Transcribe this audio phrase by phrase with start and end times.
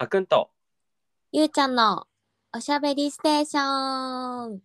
[0.00, 0.50] あくんと
[1.32, 2.06] ゆうちゃんの
[2.56, 4.60] おしゃべりステーション。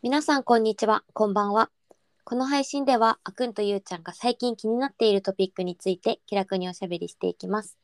[0.00, 1.68] 皆さんこんにちは、こんばんは。
[2.24, 7.76] この配信ではあくんとゆうちゃんが最近気になっているトピックについて気楽におしゃべりしていきます。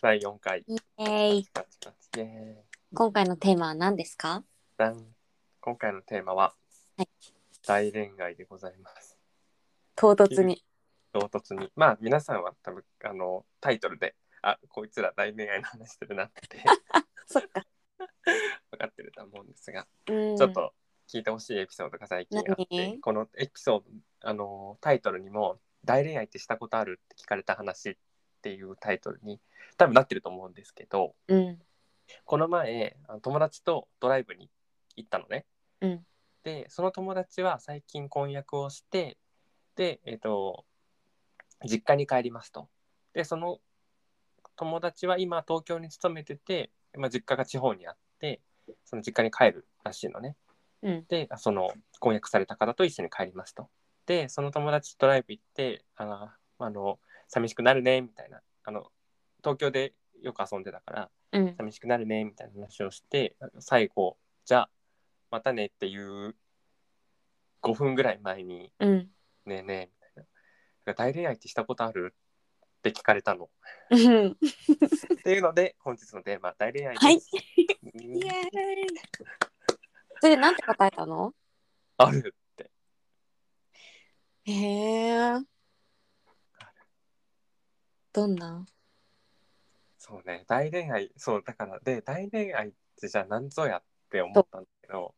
[0.00, 0.62] 第4回。
[0.68, 1.48] イエーイ。
[1.52, 4.44] パチパチイエーイ今回のテーマは何ですか？
[4.76, 5.04] ダン
[5.60, 6.54] 今回のテーマは、
[6.98, 7.08] はい
[7.66, 9.13] 大恋愛でございます。
[9.96, 10.64] 唐突に。
[11.12, 11.70] 唐突に。
[11.76, 16.64] まあ皆さんは多分あのタイトルで、あこいつら大恋愛の話してるなって
[17.26, 17.64] そっか。
[18.70, 20.36] 分かってると思うんですが、うん。
[20.36, 20.74] ちょっと
[21.08, 23.86] 聞いてほしいエピソードが最近あって何、このエピソード、
[24.20, 27.96] あのタイトルにも、大恋愛ってしたことあるって聞かれた話っ
[28.40, 29.38] ていうタイトルに
[29.76, 31.62] 多分なってると思うんですけど、うん。
[32.24, 34.50] この前友達とドライブに
[34.96, 35.46] 行ったのね。
[35.80, 36.06] うん
[36.42, 39.16] でその友達は最近婚約をして
[39.76, 40.64] でえっ、と
[41.64, 42.68] 実家に帰りますと。
[43.12, 43.60] でその
[44.56, 48.40] 友達は今東京に勤めてて、まあ、実家が地方にあって
[48.84, 50.36] その実家に帰るらしいのね。
[50.82, 51.04] うん。
[51.08, 53.68] でその婚約された方と一緒に帰りますと。
[54.06, 58.86] でその友達とドライブ行ってあのあの寂しくなるねみたいなあの
[59.38, 61.54] 東京でよく遊んでたからうん。
[61.56, 64.70] 寂しくなるねみたいな話をして最後じゃあ
[65.30, 66.34] またねっていう
[67.62, 69.10] 5分ぐらい前にうん。
[69.46, 70.24] 「ねえねえ」みたい
[70.86, 72.14] な「大恋愛ってしたことある?」
[72.78, 73.50] って聞かれたの。
[73.90, 74.32] うん。
[74.32, 74.36] っ
[75.22, 77.04] ていうので本日のテーマ「大恋愛」です。
[77.04, 77.14] はい
[77.94, 78.86] うんイエーイ。
[80.20, 81.34] それでなんて答えたの？
[81.96, 82.70] あるって。
[84.44, 85.40] へえ。
[88.12, 88.66] どんな？
[89.98, 95.14] そうね大恋愛そうだからで大恋愛ってじゃあ何ぞやって思ったんだけど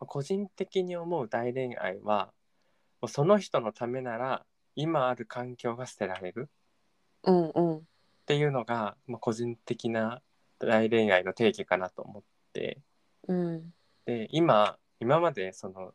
[0.00, 2.32] 個人的に思う大恋愛はも
[3.04, 4.44] うその人のためなら
[4.76, 6.48] 今ある環境が捨てられる
[7.24, 7.76] うんうん。
[7.78, 7.80] っ
[8.26, 10.22] ていうのが、まあ、個人的な
[10.58, 12.78] 大恋愛の定義かなと思って
[13.28, 13.72] うん。
[14.06, 15.92] で今今までその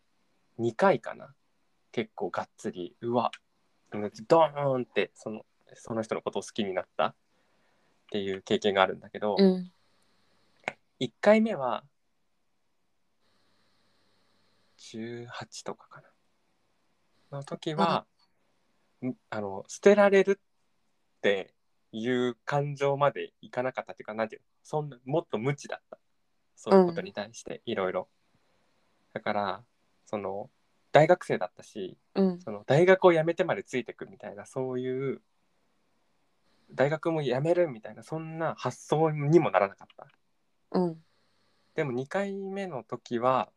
[0.59, 1.33] 2回かな
[1.91, 3.31] 結構がっつりうわ
[3.91, 7.15] ドーンってそのその人のことを好きになったっ
[8.11, 9.71] ていう経験があるんだけど、うん。
[10.99, 11.83] 1回目は
[14.79, 15.27] 18
[15.63, 16.08] とかかな
[17.37, 18.05] の時は、
[19.07, 19.15] ん。
[19.29, 21.53] あの捨てられるって
[21.91, 25.97] いう感情までいかなかったっていうかなんていうのそんなもっと無知だった。
[26.55, 28.09] そういうことに対していろいろ。
[29.13, 29.63] だから
[30.05, 30.49] その
[30.91, 32.41] 大学生だったしうん。
[32.41, 35.21] その大学を辞めてまでついてくみたいなそういう
[36.71, 40.07] 大学も辞めるみたいなそんな発想にもならなかった。
[40.71, 40.97] うん。
[41.75, 43.49] でも2回目の時は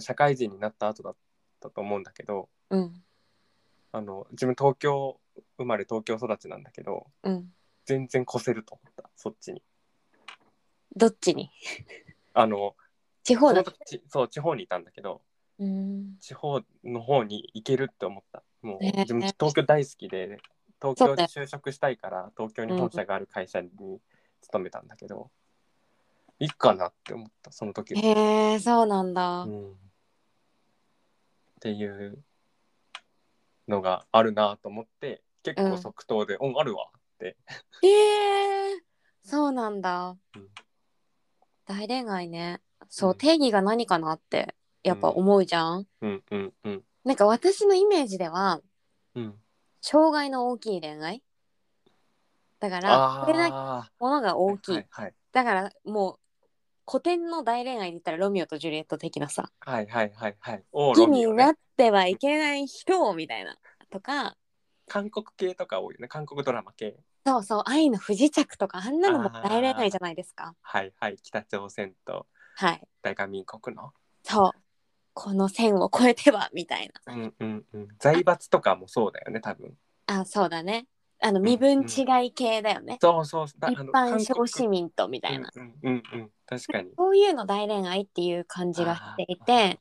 [0.00, 1.16] 社会人になった後だっ
[1.60, 3.02] たと思うんだけどうん。
[3.92, 5.18] あの自分東京
[5.58, 7.52] 生まれ東京育ちなんだけどうん。
[7.84, 9.62] 全然越せると思ったそっちに
[10.96, 11.50] どっちに？
[12.34, 12.74] あの
[13.22, 13.76] 地方だその。
[13.76, 15.22] 時そう地方にいたんだけど
[15.58, 16.16] うん。
[16.20, 20.38] 地方の方に行けるって思ったもうねえ自分東京大好きで
[20.80, 23.70] 東京そうだよに就職したいから東京に本社がある会社に
[24.42, 25.30] 勤めたんだけど、
[26.38, 29.48] いいかなって思ったその時はへえ、そうなんだう。
[29.48, 29.74] ん、っ
[31.60, 32.22] ていう
[33.68, 37.36] のがあるなと思って結構即答で「うん、あるわ」って
[37.82, 38.80] へえ、
[39.22, 40.48] そうなんだうん。
[41.66, 42.60] 大恋愛ね。
[42.88, 45.86] そうう、ん定義が何かなって、やっぱ思うじゃん。
[46.00, 48.60] うんうんうんなんか私のイメージでは、
[49.14, 49.34] うん
[49.80, 51.22] 障害の大きい恋愛。
[52.58, 54.72] だから、これだけあものが大きい。
[54.72, 56.18] はいはいだから、もう、
[56.88, 63.56] 古典の大恋愛で言ったらロミオとジュリエット的なさ、はいはいはいはいお好きロミオねになってはいけない人みたいな。
[63.90, 64.36] とか、
[64.88, 66.96] 韓国系とか多いよね韓国ドラマ系
[67.26, 70.54] そうそう、愛の不時着とか、あんなのも大恋愛じゃないですか。
[70.62, 72.82] はいはい北朝鮮とはい。
[73.02, 73.90] 大韓民国の
[74.22, 74.52] そう。
[75.12, 77.14] この線を越えては、みたいな。
[77.14, 79.74] うんうんうん財閥とかもそうだよね多分
[80.06, 80.86] あ、そうだね。
[81.20, 82.98] あの、身分違い系だよね。
[83.00, 85.50] そうそうだ一あの般小市民とみたいな。
[85.54, 89.80] うんうんうんうん確かにそういうの大恋愛っていう感じがしていあて、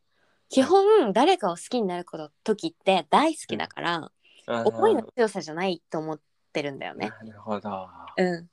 [0.49, 4.11] 基本誰かを好きになること時って大好きだから、
[4.47, 6.19] 思いの強さじゃないと思っ
[6.53, 7.11] てるんだよね。
[7.23, 7.87] なるほど
[8.17, 8.49] うん。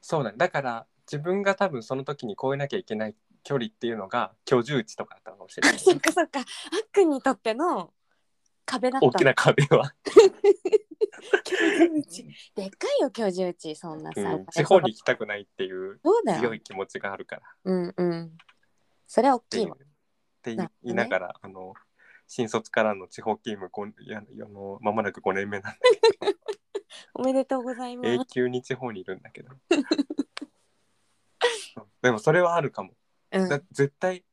[0.00, 6.40] そうだねだから自分が多分その時に越えなきゃいけない距離っていうのが居住地とかだったかもしれあないそっかそっか。
[6.40, 6.46] あっ
[6.92, 7.92] くんにとっての
[8.64, 9.06] 壁だった。
[9.06, 9.94] 大きな壁は、
[11.44, 12.24] 居住地。
[12.54, 14.20] でっかいよ居住地そんなさ。
[14.20, 16.00] うん、地方に行きたくないっていう
[16.38, 16.60] 強い。
[16.60, 18.32] 気持ちがあるからっうんうん。
[19.06, 19.76] それは大きいわ。
[20.42, 21.74] てなるほどね言いながら、あの
[22.26, 25.78] 新卒からの地方勤務こんいやいやもう間もなく5年目なんで
[27.14, 29.50] おめでとうございます永久に地方にいるんだけど
[32.02, 32.94] でもそれはあるかも
[33.32, 34.24] うんだ絶対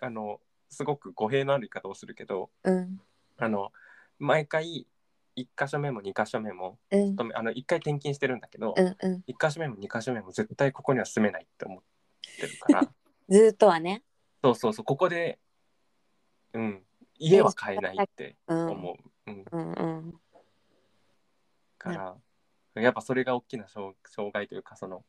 [0.00, 0.40] あの
[0.76, 3.00] すごく語弊のある言い方をするけどうん。
[3.38, 3.72] あの
[4.18, 4.86] 毎回
[5.36, 7.16] 1箇所目も2箇所目もうん。
[7.34, 9.24] あの1回転勤してるんだけど、うんうん。
[9.26, 11.82] 1箇所目も2箇所目も絶対ここには住めないって思っ
[12.38, 12.82] てるから。
[13.28, 14.02] ずーっとはね。
[14.44, 15.38] そうそうそうここで
[16.52, 16.82] うん
[17.18, 18.68] 家は買えないってうん。
[18.68, 20.20] 思う、うん、うんうん。
[21.78, 21.92] か
[22.74, 25.04] らやっぱそれが大きな障障害というかその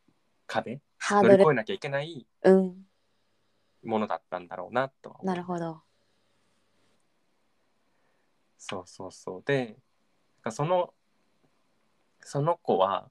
[0.46, 2.87] 壁乗り越えなきゃいけないうん
[3.84, 5.26] ものだったんだろうなとは思う。
[5.26, 5.82] なるほど。
[8.58, 9.42] そうそうそう。
[9.44, 9.76] で
[10.50, 10.92] その
[12.20, 13.10] その子は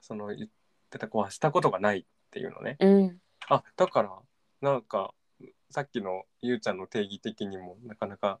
[0.00, 0.48] その言っ
[0.90, 2.76] てた子はしたことがないっていうのね。
[2.80, 3.20] うん。
[3.48, 4.10] あだから
[4.60, 5.14] なんか
[5.70, 8.40] さっきのゆうちゃんの定義的にもなかなか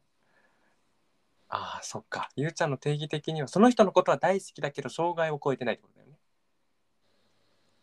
[1.48, 2.28] ああそっか。
[2.36, 6.12] ゆうちゃんの定義的にはその人のことは大好きだけど障害を超えてないってことだよね。
[6.12, 6.22] 例えば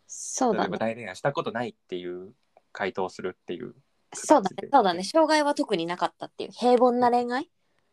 [0.07, 0.77] そうだね。
[0.77, 2.33] 大恋愛したことないっていう
[2.74, 3.74] 回答をするっていう
[4.14, 4.70] そうだね。
[4.72, 5.04] そうだね。
[5.04, 6.52] 障害は特になかったっていう。
[6.52, 7.50] 平凡な恋愛？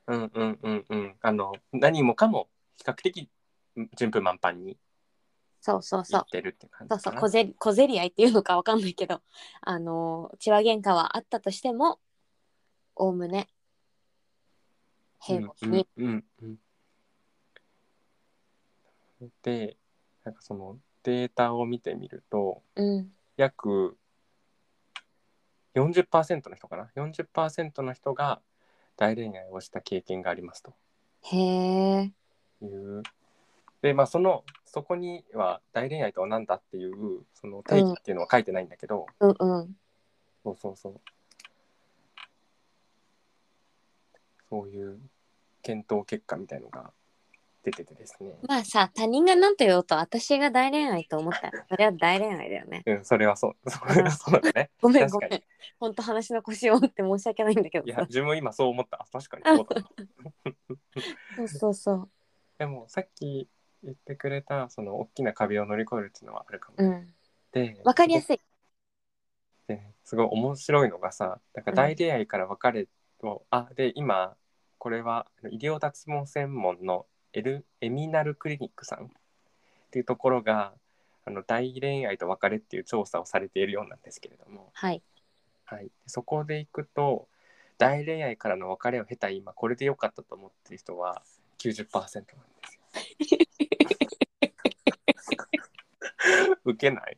[0.06, 1.16] うんうんうんうん。
[1.22, 3.30] あの何もかも比較的
[3.96, 4.76] 順風満帆に
[5.62, 6.22] そうそういそう。
[6.26, 7.20] ってるっていう感じそうそう。
[7.20, 9.22] 小競り小競り合いっていうのかわかんないけど
[9.62, 12.00] あの血は喧嘩はあったとしても
[12.96, 13.48] おおむね
[15.20, 16.58] 平凡に、うんうんうん
[19.20, 19.32] うん。
[19.42, 19.76] で
[20.24, 23.10] なんかそのデータを見てみるとうん。
[23.36, 23.96] 約
[25.74, 28.40] 40%の人かな？40%の人が
[28.96, 30.74] 大恋愛をした経験がありますと。
[31.22, 32.12] へえ
[32.62, 33.02] いう。
[33.82, 39.76] でまあそのそこには大恋愛とは何だっていうその定義っていうのは書いてないんだけど、うんうん。
[40.44, 41.00] そうそうそう。
[44.48, 44.98] そういう
[45.62, 46.92] 検討結果みたいのが
[47.62, 48.38] 出ててですね。
[48.48, 51.50] まあさ他人が何と言おうと私が大恋愛と思った。
[51.50, 52.82] らそれは大恋愛だよね。
[52.86, 53.70] うんそれはそう。
[53.70, 54.70] それはそうだね。
[54.80, 55.42] ごめんごめん。
[55.78, 58.00] ほんと話の腰を折って申し訳ないんだけいどさ。
[58.00, 59.02] や自分今そう思った。
[59.02, 59.88] あ確かにそうだな
[61.36, 62.10] そうそうそう。
[62.58, 63.48] でもさっき
[63.82, 67.14] 言ってくれたその大きな壁を乗り越えるっていうのはあるかも、うん。
[67.52, 68.40] でわかりやすい。
[69.66, 72.88] でねすごい面白いのがさなんか大恋愛から別れ
[73.22, 74.36] を、あで今
[74.78, 79.08] これは医療脱毛専門のエルエミナルクリニックさんっ
[79.90, 80.72] ていうところが
[81.24, 85.02] あの大恋愛と別れっていう調査をされているようなんですけれども、はい。
[85.64, 87.28] はい、そこでいくと
[87.78, 91.22] 大恋愛からの別れを経た今これで良かったと思ってる人は
[91.58, 92.24] 90%なんで
[92.66, 92.80] すよ。
[96.64, 97.16] 受けない？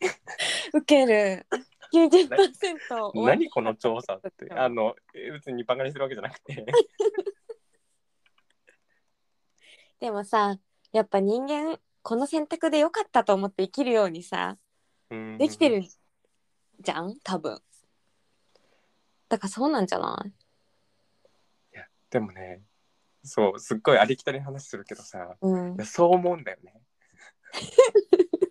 [0.75, 1.47] 受ける。
[1.93, 4.53] 90%終わ何この調査って。
[4.53, 6.67] あのえ別にバカにするわけじゃなくて
[10.03, 10.59] でもさ
[10.93, 14.59] やっぱ人間この選択で良かったと思って生きるようにさ
[15.11, 15.39] うん。
[15.39, 15.85] できてる
[16.81, 17.15] じゃん？
[17.23, 17.61] 多分。
[19.29, 20.33] だからそうなんじゃない？
[22.11, 22.63] でもね
[23.23, 25.77] そうすっごいありきたりな話するけどさうん。
[25.77, 26.83] いやそう思うんだよね。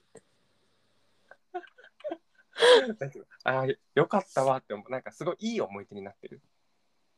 [3.43, 4.91] あーよかったわって思う。
[4.91, 6.41] なんかすごいいい思い出になってる。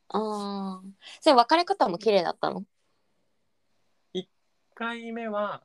[0.07, 0.88] ああ
[1.21, 2.63] それ別れ方も綺麗だったの？1
[4.75, 5.63] 回目は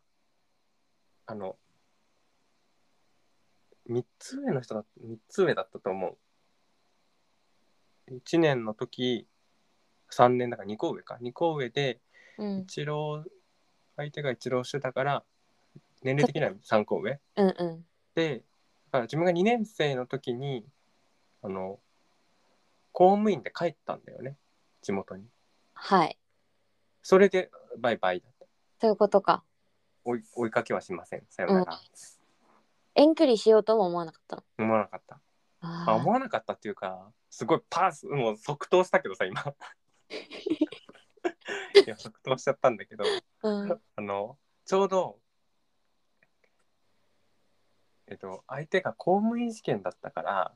[1.26, 1.56] あの
[3.90, 6.18] 3つ上の人だ3つ上だったと思う。
[8.10, 9.26] 1年の時
[10.12, 11.18] 3年だから2個上か。
[11.20, 12.00] 2個上で
[12.38, 12.58] うん。
[12.60, 13.24] 一浪
[13.96, 15.24] 相手が一浪してたから
[16.02, 17.20] 年齢的には3個上。
[17.36, 17.84] うんうん。
[18.14, 18.42] でだ
[18.92, 20.64] から自分が2年生の時に
[21.42, 21.78] あの
[22.92, 24.36] 公務員で帰ったんだよね。
[24.82, 25.24] 地元に。
[25.74, 26.18] はい。
[27.02, 28.37] それでバイバイだった
[28.80, 29.44] そういうことか。
[30.04, 31.24] 追い追いかけはしません。
[31.28, 31.80] さよなら、
[32.94, 34.42] 遠距離しようとも思わなかったの？
[34.58, 35.20] 思わなかった。
[35.60, 39.42] ああ思わなかったっていうかすごいパスもう即答したけどさ今。
[41.86, 43.04] いや即答しちゃったんだけど。
[43.42, 43.72] うん。
[43.96, 45.18] あのちょうど
[48.06, 50.54] えっと相手が公務員試験だったから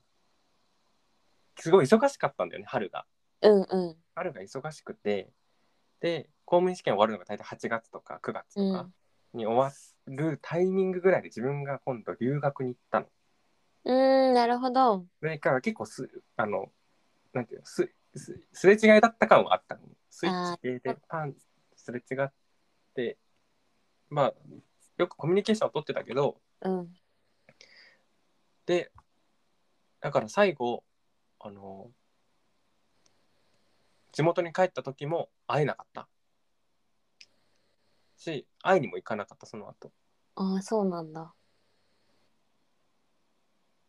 [1.58, 3.04] すごい忙しかったんだよね春が。
[3.42, 3.96] うんうん。
[4.14, 5.32] 春が忙しくて
[6.02, 8.90] で公務員試験終わるのが大体8月とか9月とか
[9.32, 9.72] に終わ
[10.06, 13.06] るタイミングぐらいで自分が今度留学に行ったの。
[13.84, 16.70] うーんなるほどそれから結構すあの
[17.32, 19.82] なんていうのすすすれ違いだった感はあったの。
[20.10, 21.34] スイッチ系でパン
[21.76, 22.30] すれ違っ
[22.94, 23.16] て
[24.10, 24.34] まあ
[24.98, 26.88] よくコミュニケーションを取ってたけどうん
[28.66, 28.90] で
[30.00, 30.84] だから最後
[31.38, 31.90] あの
[34.12, 36.08] 地元に帰った時も会えなかった。
[38.16, 39.92] し会いにも行かなかったその後。
[40.36, 41.34] ああそうなんだ。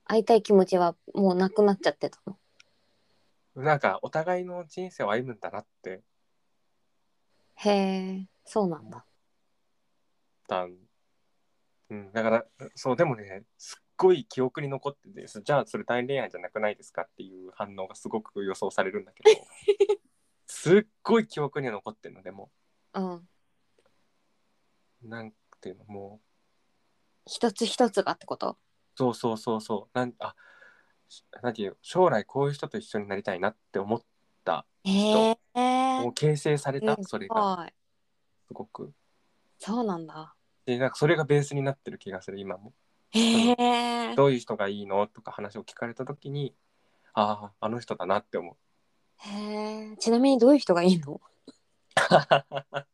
[0.06, 2.38] 会いたい気持ちはもうなくなっちゃってたの？
[3.56, 6.02] なんかお互いの人生を歩むんだなって。
[7.56, 9.06] へえそうなんだ。
[10.48, 10.76] たん、
[11.92, 19.40] うん、だからそうでもねすっごい記憶に残っててじゃあそれ大恋愛じゃなくないですかっていう反応がすごく予想されるんだけど
[20.64, 22.50] すっごい記憶には残ってるのでも。
[22.94, 23.28] うん。
[25.04, 26.22] なんていうのも
[27.26, 28.58] う一つ一つがってこと？
[28.96, 29.98] そうそうそうそう。
[29.98, 30.34] なんあ
[31.42, 34.02] なんていう将来こういう人と一緒になりたいなって思っ
[34.46, 37.74] たへえもう形成されたそれがはい。
[38.48, 38.94] すごく。
[39.60, 40.34] そうなんだ。
[40.66, 42.72] でなんかそれがベースになってる気がする今も。
[43.12, 43.52] へ
[44.12, 45.08] えどういう人がいいの？
[45.08, 46.56] とか話を聞かれた時に
[47.14, 48.56] あああの人だなって思う
[49.26, 51.22] へえちなみにどういう人がいいの？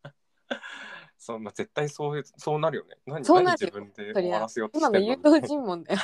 [1.18, 2.98] そう、まあ、絶対そういうそうなるよね。
[3.06, 6.00] 何そうなる自分で終わらせようと今のしてる誘導尋問だよ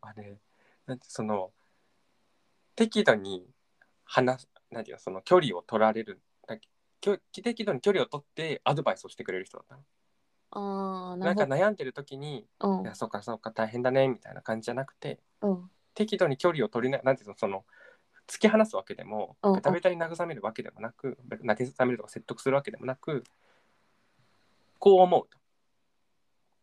[0.00, 0.38] あれ
[0.86, 1.52] なんてその
[2.76, 3.46] 適度に
[4.04, 6.56] 話すなんていうのその距離を取られるだ
[7.00, 9.82] きょ適度に距離を取ってアドバイスをしてくれる人だったの。
[10.56, 12.82] ああななんか悩んでる時に「うん。
[12.82, 15.70] いやそうかそうか大変だね」みたいな感じじゃなくてうん。
[15.94, 17.64] 適度に距離を取りななんていうのその
[18.26, 19.56] 突き放すわけでもうんうん。
[19.56, 23.24] ベタベタに慰めるわけでもなく慰めるとか説得するわけでもなく
[24.78, 25.38] こう思うと。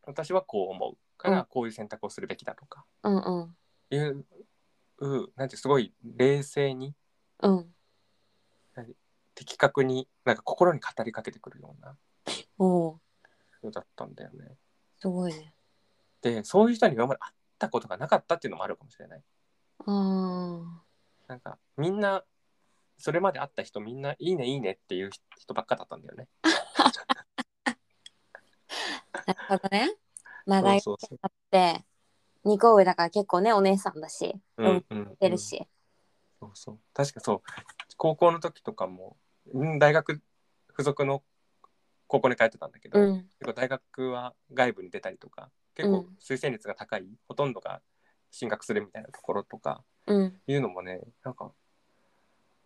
[0.03, 1.35] 私はこう思うかうん。
[1.35, 2.85] らこういう選択をするべきだとか。
[3.03, 3.55] うんうん。
[3.89, 4.25] いう
[4.99, 6.95] うなんてすごい冷静に
[7.41, 7.73] うん。
[9.33, 11.97] 的確になんか心に語りかけてくるような
[12.59, 12.99] おお
[13.59, 14.55] 人だったんだよね。
[14.99, 15.53] すごいね。
[16.21, 19.23] でそういう人に今まで会ったことがなかったっていうのもあるかもしれない。
[19.87, 20.80] あ
[21.31, 22.25] なんかみんな
[22.97, 26.27] それまで会った人みんないいねいいねっていう人ばっかだったんだよね。
[29.13, 29.95] あなるほどね。
[30.45, 31.85] まあ大あって
[32.43, 35.65] 2個上だから結構ねお姉さんだしうんうん出るし
[36.41, 36.79] そうそう。
[36.93, 37.41] 確かそう。
[37.95, 39.15] 高校の時とかも
[39.53, 40.21] うん大学
[40.71, 41.23] 付属の
[42.07, 43.15] 高校に通ってたんだけど、うん。
[43.39, 46.17] 結構大学は外部に出たりとか結構うん。
[46.19, 47.81] 推薦率が高い、ほとんどが
[48.31, 50.41] 進学するみたいなところとかうん。
[50.47, 51.51] いうのもねなんか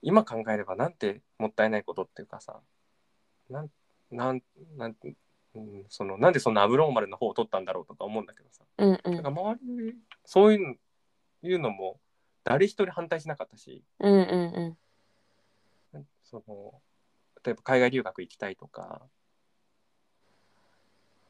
[0.01, 2.59] 今考えればなんてもったいないことっていうかさ
[3.49, 3.69] なん
[4.11, 4.41] なん
[4.77, 4.95] なん
[5.55, 8.63] うん、そのなんでそんなアブローマルな方を取ったんだろうとか思うんだけどさ。
[8.77, 9.13] うんうん。
[9.13, 10.75] なんか周りそういうの
[11.43, 11.99] いうのも
[12.43, 13.83] 誰一人反対しなかったし。
[13.99, 14.77] うんうん
[15.93, 16.05] うん。
[16.23, 16.73] その
[17.43, 19.03] 例えば海外留学行きたいとか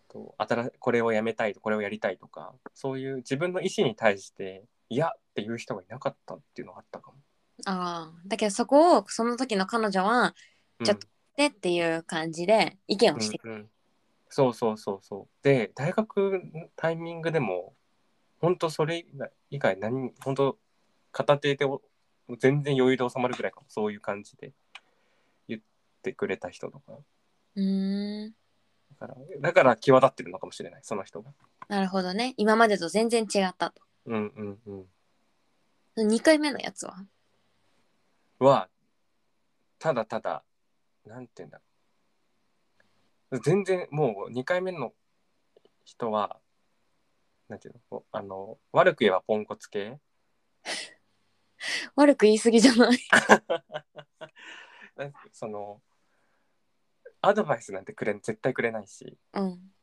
[0.08, 7.18] と新これをやめたいとこれをやりたいとかそういう自分の意思に対して嫌っていう人がいなかったっていうのがあったかも。
[7.66, 10.36] ああだけどそこをその時の彼女は
[10.80, 10.86] うん。
[10.86, 13.38] ちょっとでっていう感じで意見をして。
[13.38, 13.70] くうんうん。
[14.30, 15.44] そうそうそうそう。
[15.44, 17.74] で大学のタイミングでも
[18.40, 19.06] 本当それ
[19.50, 20.58] 以外何本当
[21.12, 21.82] 片手でお
[22.40, 23.66] 全然余裕で収まるぐらいかも。
[23.70, 24.54] そういう感じで。
[25.48, 25.62] 言っ
[26.02, 26.94] てくれた人とか。
[27.56, 28.34] うーん。
[29.00, 30.82] だからだから際立ってるのかもしれない。
[30.84, 31.32] その人が。
[31.68, 32.34] なるほどね。
[32.38, 34.88] 今までと全然違ったとうんうん
[35.98, 36.08] うん。
[36.08, 37.06] 2回目のやつは？
[38.40, 38.70] は
[39.80, 40.44] ただただ
[41.06, 41.64] なんて言うんだろ
[43.32, 43.40] う。
[43.40, 44.94] 全然もう2回目の
[45.86, 46.40] 人は
[47.48, 47.80] なんていうの？
[47.90, 50.00] こうあの悪く言えばポンコツ系？
[51.96, 52.98] 悪く言い過ぎじゃない？
[54.98, 55.82] なんかその
[57.22, 59.18] アドバイスなんてくれ絶対くれないし。
[59.34, 59.74] うん。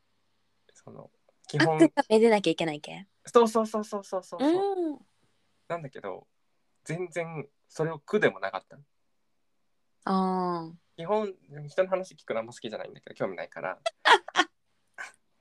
[0.73, 1.09] その
[1.53, 1.77] 基本。
[2.09, 4.93] めでなきゃいけないけそうそうそうそうそうそう、う。
[4.93, 4.99] ん。
[5.67, 6.25] なんだけど
[6.83, 8.83] 全然それを苦でもなかったの。
[10.05, 11.31] あ基本
[11.67, 13.77] 人の話聞くのあんま好きじゃないんだけど興味ないから。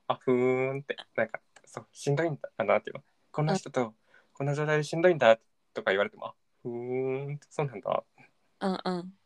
[0.08, 0.96] あふーんって。
[1.16, 3.04] なんかそうしんどいんだなっていうの。
[3.30, 3.94] こんな人と
[4.34, 5.38] こんな状態でしんどいんだ
[5.72, 8.04] とか言われてもあふーんそうなんだ。
[8.58, 9.18] あうんうん。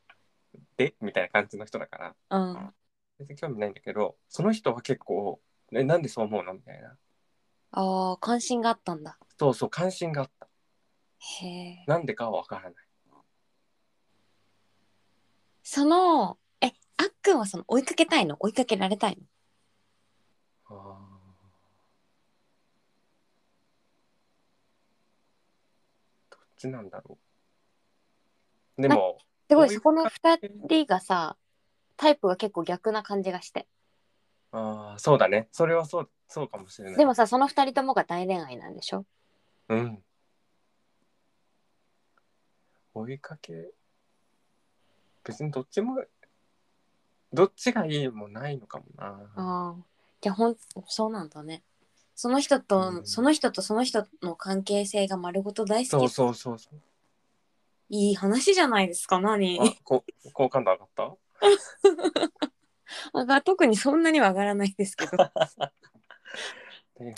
[0.77, 2.17] でみたいな感じの人だから。
[2.31, 2.75] うん。
[3.19, 5.41] 全然興味ないんだけどその人は結構
[5.73, 6.55] えなんでそう思うの？
[6.55, 6.97] みたいな。
[7.73, 9.19] ああ関心があったんだ。
[9.39, 10.49] そうそう関心があった。
[11.19, 11.85] へえ。
[11.87, 12.75] なんでかはわからない。
[15.63, 18.37] そのえあっくんはその追いかけたいの？
[18.39, 19.23] 追いかけられたいの？
[20.77, 26.37] あー。
[26.37, 27.19] どっちなんだろ
[28.79, 28.83] う。
[28.83, 29.19] でも
[29.49, 31.37] すごいそこの2人がさ
[31.97, 33.67] タイプが結構逆な感じがして
[34.53, 35.49] ああそうだね。
[35.53, 36.99] それはそうそうかもしれない。
[36.99, 39.05] でもさその2人ともが大恋愛なんでしょ？
[39.69, 40.03] うん。
[42.95, 43.71] 追いかけ？
[45.25, 46.03] 別にどっちも
[47.33, 49.07] どっちがいいもないのかもな。
[49.07, 49.75] ああ。
[50.21, 51.63] じゃあほんそうなんだね。
[52.15, 53.07] その人と、うん。
[53.07, 55.89] その人とその人の関係性が丸ごと大好き。
[55.91, 56.81] そうそうそうそう。
[57.91, 59.61] いい話じゃないですか何？
[59.85, 61.03] 好感度上がった？
[61.05, 61.17] あ
[63.15, 65.17] が特にそんなには上がらないですけど。
[65.17, 65.31] だ
[66.99, 67.15] よね。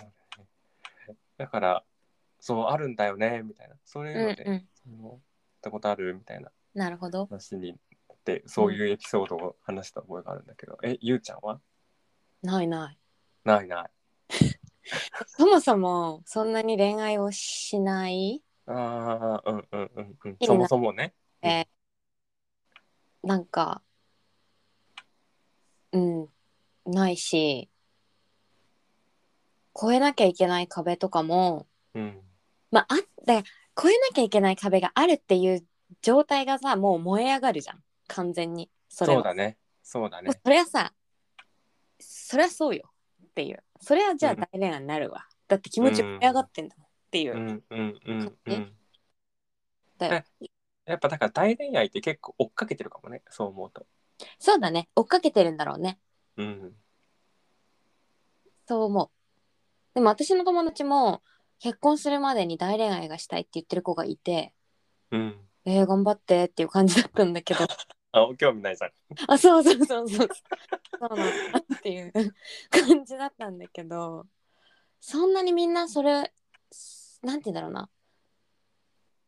[1.36, 1.84] だから
[2.40, 3.76] そうあるんだよねみたいな。
[3.84, 4.68] そういうので、うんうん。
[4.74, 5.20] その行っ
[5.60, 6.50] たことあるみたいな。
[6.74, 7.26] なるほど。
[7.26, 7.76] 話にな
[8.14, 11.60] ってそういうエピソードを話した覚えがあるんだけど、えゆうちゃんは？
[12.42, 12.98] ないない。
[13.44, 13.90] ないない。
[15.26, 18.42] そもそもそんなに恋愛をしない？
[18.66, 20.36] ああうんうんうんうん。
[20.44, 21.14] そもそもね。
[21.42, 21.66] え
[23.22, 23.82] なんか
[25.92, 26.28] うん。
[26.86, 27.68] ないし
[29.76, 32.20] 越えなきゃいけない壁とかもうん。
[32.70, 33.44] まああって
[33.78, 35.64] 越えなきゃいけない壁があるっていう
[36.02, 37.82] 状態がさもう燃え上がるじゃん。
[38.08, 38.70] 完全に。
[38.88, 39.18] それは。
[39.18, 39.56] そうだね。
[39.82, 40.30] そうだね。
[40.44, 40.92] それはさ
[42.00, 42.90] それはそうよ
[43.24, 43.62] っていう。
[43.80, 44.38] それはじゃあうん。
[44.40, 47.34] 大恋愛になるわ、だって気持ち燃え上がってんだもんっていう。
[47.34, 47.64] う、ん。
[47.70, 48.00] うん。
[48.06, 48.38] うん。
[48.46, 48.72] うん。
[49.98, 50.24] だよ。
[50.86, 53.22] やっぱだから大恋愛って結構追っかけてるかもね。
[53.28, 53.86] そう思うと
[54.38, 54.88] そうだね。
[54.96, 55.98] 追っかけてるんだろうね。
[56.36, 56.72] うん。
[58.66, 59.10] そう思う。
[59.94, 61.22] でも私の友達も
[61.60, 64.52] 結婚するまでに大恋愛がしたいって言ってる子がいて
[65.10, 65.36] うん。
[65.64, 67.60] えー、頑張ってっていう感じだったんだけど。
[68.12, 68.90] あ興味ないじゃん。
[69.26, 70.28] あそうそうそうそう。
[70.98, 72.12] そうなんだっていう
[72.70, 74.26] 感じだったんだけど
[75.00, 76.32] そんなにみんなそれ
[77.22, 77.90] なんて言うんだろうな。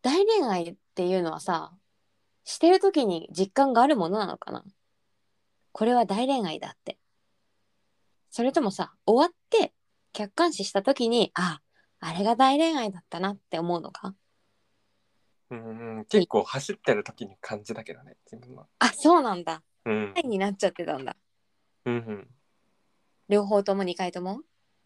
[0.02, 1.72] 大恋愛っていうのはさ
[2.44, 4.64] してる時に実感があるものなのかな
[5.72, 6.98] これは大恋愛だって。
[8.30, 9.72] それともさ終わって
[10.12, 11.60] 客観視した時にあ
[12.00, 14.14] あれが大恋愛だったなって思うのか？
[15.50, 18.66] うん結構走ってる時に感じだけどね自分は。
[18.78, 19.62] あそうなんだ。
[19.84, 20.14] うん。
[20.16, 21.16] 愛になっちゃってたんだ。
[21.84, 22.28] うん
[23.28, 24.40] 両方とも2回とも？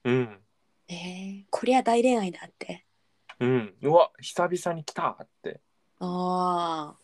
[0.05, 0.40] うん。
[0.88, 2.87] えー、こりゃ大恋愛だって。
[3.40, 3.75] うん。
[3.83, 5.61] うわ久々に来たって。
[6.01, 7.04] ああ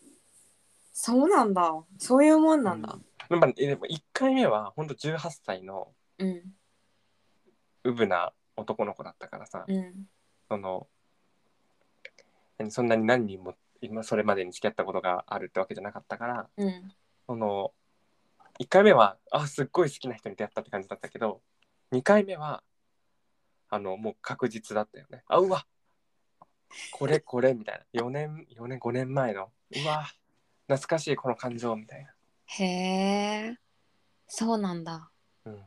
[0.91, 1.73] そうなんだ。
[1.97, 2.97] そういうもんなんだ。
[3.29, 6.53] やっぱでも1回目はほんと18歳のうん。
[7.83, 10.07] うぶな男の子だったからさ、うん。
[10.49, 10.87] その
[12.57, 16.93] 何そんなに何人も今それまでに付き合ったことがあるってわけじゃなかったからうん。
[17.25, 17.71] その
[18.59, 21.41] 1回目はあすっごい好きな人に出会ったって感じだったけど
[21.93, 22.63] 2回目は
[23.69, 25.23] あのもう確実だったよね。
[25.27, 25.65] あうわ
[26.91, 28.01] これこれみたいな。
[28.01, 30.05] 4年4年5年前のうわ
[30.75, 32.07] 懐かしいこの感情みたい
[32.45, 33.57] へえ
[34.27, 35.11] そうなんだ。
[35.43, 35.65] な、うん、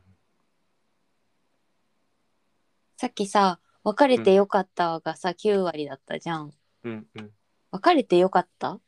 [2.97, 6.51] さっきさ別れてよかったがさ、9割だったじゃん。
[6.83, 7.31] うんうん。
[7.69, 8.79] 別れてよかった？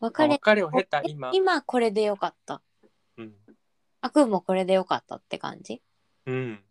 [0.00, 1.30] 別れあ別れを経た今。
[1.32, 2.60] 今これでよかった。
[3.16, 3.34] うん、
[4.02, 5.80] あくんもこれでよかったって感じ？
[6.26, 6.62] うん、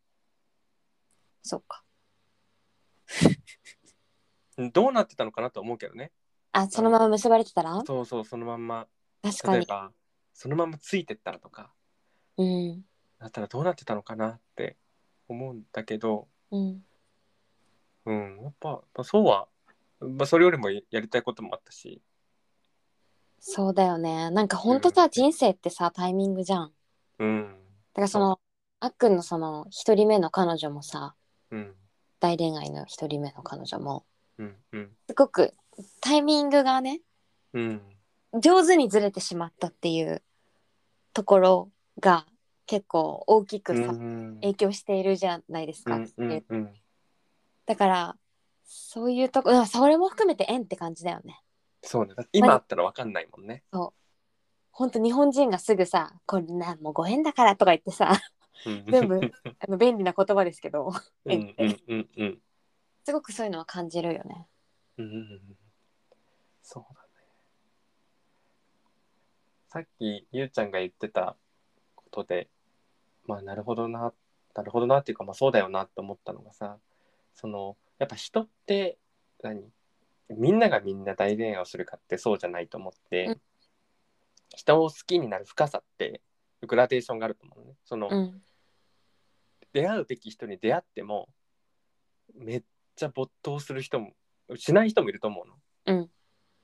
[1.42, 1.84] そっか。
[4.72, 6.12] どうなってたのかなと思うけどね
[6.54, 7.84] あそのまま結ばれてたら？
[7.86, 8.88] そうそうそのまんま。
[9.22, 9.58] 確かに。
[9.58, 9.92] 例えば
[10.34, 11.72] そのままついてったらとか。
[12.38, 12.82] うん。
[13.20, 14.78] だったらどうなってたのかなって
[15.28, 16.28] 思うんだけど。
[16.52, 16.84] うん。
[18.06, 18.39] うん。
[18.44, 19.48] やっぱやっぱそうは、
[20.00, 22.02] まあ、それよりもやりたいこともあったし。
[23.39, 24.30] そうだよね。
[24.30, 25.10] なんかほんとさ、うん。
[25.10, 26.72] 人生ってさタイミングじゃん。
[27.20, 27.56] うん。
[27.94, 28.39] だからその
[28.80, 31.16] あっくんのその一人目の彼女もさ
[31.52, 31.74] うん。
[32.20, 34.06] 大恋愛の一人目の彼女も。
[34.38, 34.89] うんうん。
[35.08, 35.54] すごく
[36.02, 37.02] タイミングがね
[37.54, 37.82] うん。
[38.40, 40.24] 上手にずれてしまったっていう
[41.14, 42.26] ところが
[42.66, 44.36] 結構大きくさ、うん。
[44.42, 46.00] 影響しているじゃないですか、う。
[46.00, 46.74] んうんうん。
[47.66, 48.18] だから
[48.64, 51.42] そういうとこうんそれも含めて縁って感じだよね。
[51.84, 52.14] そうね。
[52.32, 53.64] 今あったら分かんないもんね。
[54.72, 58.20] ほんと日本人がすぐさ「これなもうご縁だから」とか言ってさ
[58.66, 58.86] うん。
[58.88, 59.20] 全部
[59.60, 60.92] あの便利な言葉ですけど
[61.26, 62.42] うんうんうんうん。
[63.06, 64.48] すごくそういうのは感じるよね。
[64.98, 65.58] うんうんうん
[66.63, 67.08] そうだね。
[69.67, 71.36] さっきゆうちゃんが言ってた
[71.95, 72.49] ことで
[73.26, 74.13] まあなるほどな
[74.56, 76.78] なるほどなっていうかまあそうだよなって思ったのがさ
[77.34, 78.97] そのやっぱ人って
[79.41, 79.63] 何
[80.30, 83.41] みんながみんな大恋愛をするかってそうじゃないと思って、うん。
[84.56, 86.21] 人を好きになる深さって
[86.67, 87.73] グラデーションがあると思うね。
[87.86, 88.41] その、うん。
[89.73, 91.28] 出会うべき人に出会っても
[92.36, 92.63] めっ
[92.95, 94.13] ちゃ没頭する人も
[94.56, 95.97] しない人もいると思うの。
[95.97, 96.10] うん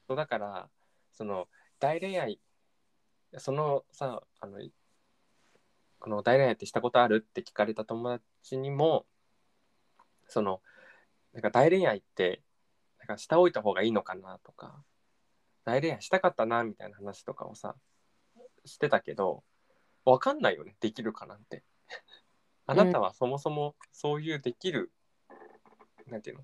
[0.09, 0.67] そうだから
[1.13, 1.47] その
[1.79, 2.39] 大恋愛
[3.37, 4.57] そのさあの
[5.99, 9.05] この大恋愛ってしたことあるって聞かれた友達にも
[10.27, 10.61] その
[11.31, 12.41] なんか大恋愛って
[12.97, 14.83] なんかしておいた方がいいのかなとか
[15.63, 17.75] 大恋愛したかったなみたいな話とかをさ
[18.65, 19.43] してたけど
[20.05, 21.63] わかんないよねできるかなんて。
[22.65, 24.91] あなたはそもそもそういうできる、
[26.05, 26.43] なんていうの？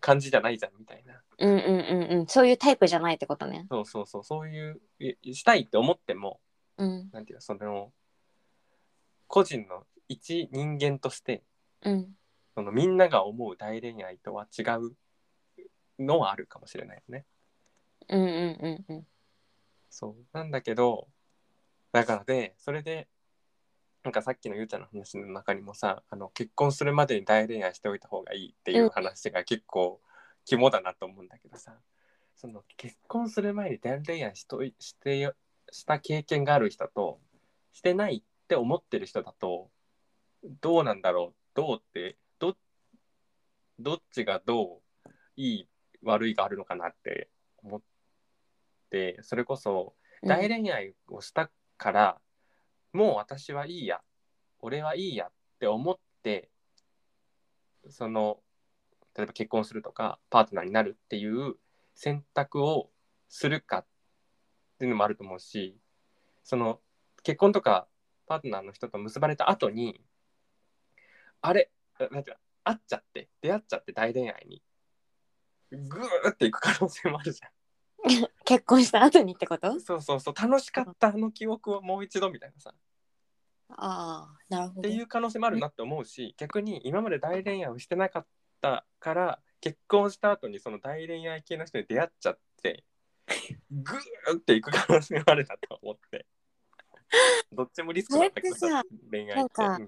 [0.00, 1.20] 感じじゃないじゃんみたいな。
[1.38, 2.26] うんうんうんうん。
[2.26, 3.66] そういうタイプじゃないってことね。
[3.70, 4.24] そうそうそう。
[4.24, 6.40] そういういしたいって思っても
[6.76, 7.10] うん。
[7.12, 7.92] なんていうのその
[9.26, 11.42] 個人の一人間として
[11.82, 12.16] うん。
[12.54, 14.96] そのみんなが思う大恋愛とは違う
[15.98, 17.24] のはあるかもしれないよね。
[18.08, 19.06] うんうんうんうん。
[19.90, 20.14] そう。
[20.32, 21.08] なんだけど
[21.92, 23.08] だからでそれで
[24.04, 30.00] なんかさっきのゆうちゃんの話の中にもさあの結婚するまでに大恋愛しておいた方がいいっていう話が結構
[30.44, 31.74] 肝だなと思うんだけどさ。
[32.34, 35.34] その結婚する前に大恋愛しといしてよ
[35.70, 37.20] した経験がある人と
[37.72, 39.70] してないって思ってる人だと
[40.60, 41.34] どうなんだろう？
[41.54, 42.56] どうってど
[43.78, 45.68] どっちがどういい
[46.02, 47.80] 悪いがあるのかなって思っ
[48.90, 52.20] てそれこそ大恋愛をしたから、
[52.92, 54.00] もう私はいいや
[54.60, 56.50] 俺はいいやって思って
[57.88, 58.38] その
[59.16, 61.56] 例えば結婚するとかパートナーになるっていう
[61.94, 62.90] 選択を
[63.28, 63.86] するかっ
[64.78, 65.76] ていうのもあると思うし
[66.42, 66.80] その
[67.22, 67.86] 結婚とか
[68.26, 70.00] パートナーの人と結ばれた後に
[71.40, 71.70] あれ
[72.10, 74.62] なんていう会っちゃって出会っちゃって大恋愛に
[75.72, 77.50] グーっていく可能性もあるじゃん。
[78.44, 79.78] 結婚した後にってこと？
[79.80, 82.74] そうそうそう楽しかったあの記憶をもう一度みたいなさ。
[83.68, 84.80] ああなるほど。
[84.80, 88.26] っていう可能性もあるなって思うし逆に今まで大恋愛をしてなかっ
[88.60, 92.84] たから結婚した後にその大恋愛系の人に出会っちゃって
[93.70, 96.26] グーっていく可能性もあるなと思って。
[97.52, 99.34] どっちもリスクなんだけどそれってさ恋愛って。
[99.36, 99.80] なんか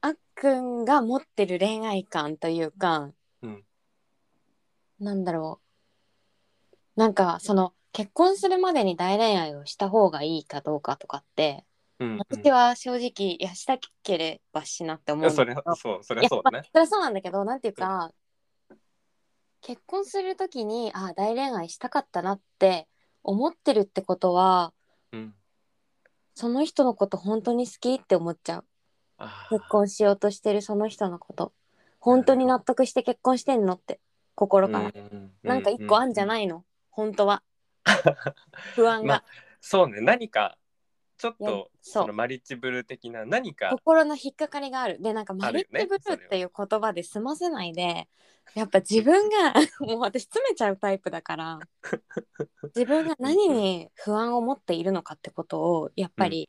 [0.00, 3.12] あっくんが持ってる恋愛観というか、
[3.42, 3.64] うん。
[5.00, 5.67] なんだろう
[6.98, 11.64] なんかその結婚するまでに大恋愛をした方がいいかどうかとかって
[12.00, 12.18] うんうん。
[12.18, 16.58] 私は正直いやしたければしなって思うんそれだけどそうそれはそうだね。
[16.58, 18.10] まあそれはそうなんだけどなんていうか、
[19.60, 22.88] 結婚する時にあ大恋愛したかったなって
[23.22, 24.72] 思ってるってことは
[25.12, 25.34] うん。
[26.34, 28.64] その人のこと本当に好きって思っちゃう。
[29.50, 31.52] 結婚しようとしてるその人のこと。
[32.00, 34.00] 本当に納得して結婚してんのって
[34.34, 36.64] 心から、うんなんか一個あんじゃいないの？
[36.98, 37.44] 本当は。
[38.74, 39.24] 不安が、まあ
[39.60, 40.00] そうね。
[40.00, 40.58] 何か
[41.16, 45.00] ちょっとそのマリッジブル的な何か心の引っかかりがある。
[45.00, 48.08] でなんかマリッジブルーっていう言葉で済ませないで
[48.56, 51.60] やっぱ自分が もう私詰めちゃうタイプだから
[52.74, 56.48] 自分が何に不安を持っているのかってことをやっぱり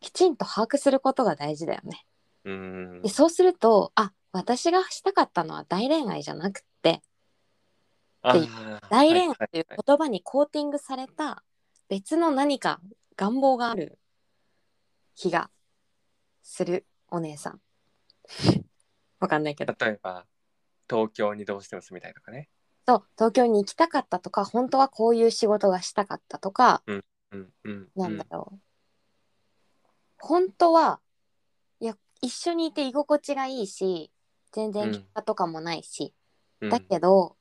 [0.00, 2.04] きちんと把握することが大事だよね。
[2.44, 2.52] うん。
[2.52, 7.00] うんでそうするとあ私がしたかったのは大恋愛じゃなくって
[8.30, 8.48] っていう
[8.90, 11.42] 大恋愛はいというはい言葉にコーティングされた
[11.88, 12.80] 別の何か
[13.16, 13.98] 願望がある
[15.14, 15.50] 気が
[16.42, 17.60] するお姉さん。
[19.18, 19.74] わかんないけど。
[19.78, 20.26] 例えば
[20.88, 22.48] 東京にどうしても住みたいとかね。
[22.86, 27.04] そう東京に行きたかったとか本当はこういう仕事がしたかったとか、うん
[27.64, 28.60] うん、なんだろう。
[30.18, 31.00] 本当は
[31.80, 34.12] いや一緒にいて居心地がいいし
[34.52, 36.14] 全然喧嘩とかもないし、
[36.60, 37.36] うん、だけど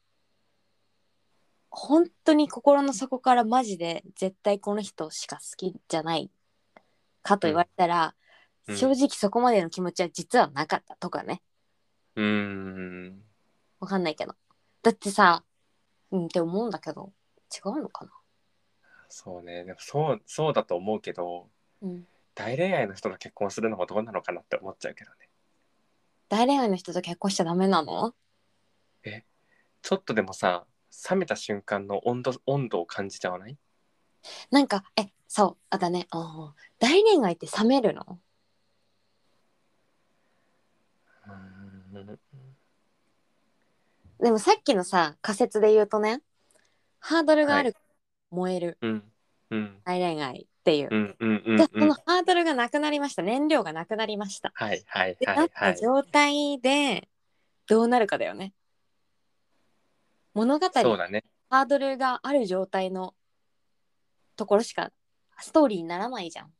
[1.77, 6.31] 本当に心の底からマジで絶対この人しか好きじゃない
[7.21, 8.15] かと言われたら、
[8.67, 8.77] うん。
[8.77, 11.41] 正直そこまでの気持ちは実はなかったとかね。
[12.15, 13.21] うーん。
[13.81, 14.35] わかんないけど。
[14.83, 15.43] だってさ
[16.11, 17.11] うんって思うんだけど
[17.53, 18.11] 違うのかな？
[19.09, 19.65] そうね。
[19.65, 21.49] でもそうそうだと思うけど
[21.81, 22.07] うん。
[22.35, 25.17] 大恋愛の人と結婚するのもどうなのかなって思っちゃうけどね。
[26.29, 28.13] 大恋愛の人と結婚しちゃダメなの？
[29.81, 30.65] ちょっとでもさ
[31.09, 33.57] 冷めた瞬間の温度温度を感じちゃわない？
[34.51, 38.19] なんかえそうあだねうん大恋愛って冷めるの？
[44.19, 46.21] でもさっきのさ仮説で言うとね
[46.99, 47.75] ハードルがある、
[48.31, 48.77] 燃える。
[48.81, 49.03] うん。
[49.51, 49.81] うん。
[49.85, 53.21] 大恋愛っていう、うんうんうんじゃあそのうんハードルがなくなりました。
[53.21, 54.51] 燃料がなくなりました。
[54.55, 55.75] はいはいで、はないっはい。
[55.75, 57.07] た状態で
[57.67, 58.53] どうなるかだよね
[60.35, 61.23] 物語そうだね。
[61.49, 63.15] ハードルがある状態の
[64.35, 64.91] ところしか
[65.39, 66.53] ストーリーにならないじゃん。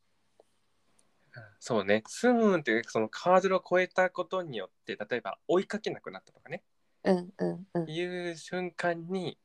[1.59, 2.01] そうね。
[2.07, 6.63] スーンってそのハードルを超えたことによって例えば追いかけなくなったとかね。
[7.03, 7.89] うんうんうん。
[7.89, 9.37] いう瞬間に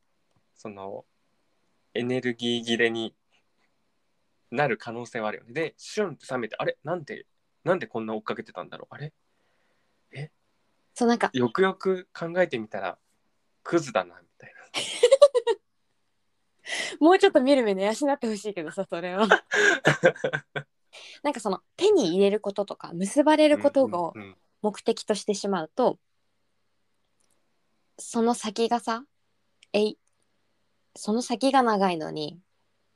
[0.55, 1.03] その
[1.93, 3.13] エネルギー切れに
[4.49, 5.51] なる可能性はあるよね。
[5.51, 6.77] でシュンって冷めてあれ？
[6.85, 7.25] なんで
[7.65, 8.95] なんでこんな追っかけてたんだろう？
[8.95, 9.11] あれ？
[10.93, 12.97] そうなんかよくよく考えてみたら
[13.63, 14.53] クズだなみたい
[16.99, 19.27] もうちょっと見る目で養ってほしいけどさそれは。
[21.23, 25.97] なんかその手に入れることとか結ばれることをうんうん目的としてしまうと、
[27.97, 29.05] その先がさ
[29.73, 29.99] えい
[30.95, 32.39] その先が長いのに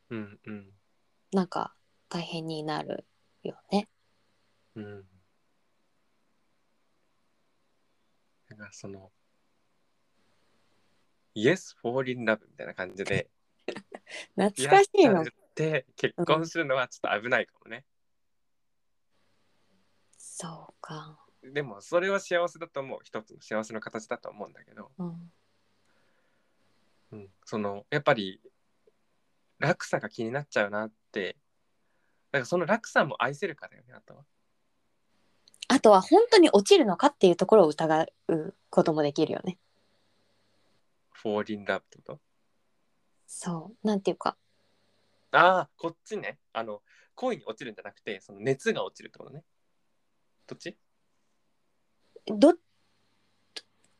[0.09, 0.71] うんうん。
[1.31, 1.73] なんか
[2.07, 3.07] 大変になる
[3.41, 3.89] よね。
[4.75, 5.05] うん。
[8.47, 9.11] だからその
[11.35, 13.29] Yes, fall in love みたいな感じで。
[14.35, 15.15] 懐かしいの。
[15.15, 17.85] やっちゃって結婚するのはちょっと危ないかもね、
[20.37, 21.17] そうか。
[21.43, 22.99] でもそれは幸せだと思う。
[23.03, 25.31] 一つの幸せの形だと思うんだけど、うん、
[27.13, 28.41] うん、そのやっぱり
[29.59, 31.37] 落差が気になっちゃうなって。
[32.33, 34.25] だからその落差も愛せるかだよねあとは。
[35.69, 39.57] あとは本当に落ちるのかっていうところを疑うこともできるよね。
[41.23, 42.19] Fall in love ってこと？
[43.27, 43.87] そう。
[43.87, 44.37] なんていうか。
[45.31, 46.39] ああこっちね。
[46.53, 46.81] あの
[47.15, 49.43] 恋に落ちるんじゃなくてその熱が落ちるってことね。
[50.47, 50.77] どっち？
[52.27, 52.53] ど